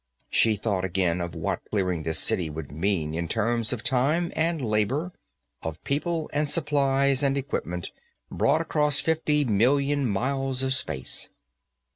She 0.31 0.55
thought, 0.55 0.83
again, 0.83 1.21
of 1.21 1.35
what 1.35 1.63
clearing 1.69 2.01
this 2.01 2.17
city 2.17 2.49
would 2.49 2.71
mean, 2.71 3.13
in 3.13 3.27
terms 3.27 3.71
of 3.71 3.83
time 3.83 4.33
and 4.35 4.59
labor, 4.59 5.11
of 5.61 5.83
people 5.83 6.27
and 6.33 6.49
supplies 6.49 7.21
and 7.21 7.37
equipment 7.37 7.91
brought 8.31 8.61
across 8.61 8.99
fifty 8.99 9.45
million 9.45 10.09
miles 10.09 10.63
of 10.63 10.73
space. 10.73 11.29